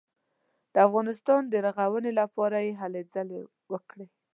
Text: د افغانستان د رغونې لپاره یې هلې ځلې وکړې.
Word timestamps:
د 0.73 0.75
افغانستان 0.87 1.41
د 1.47 1.53
رغونې 1.65 2.11
لپاره 2.19 2.57
یې 2.65 2.71
هلې 2.81 3.01
ځلې 3.13 3.41
وکړې. 3.71 4.05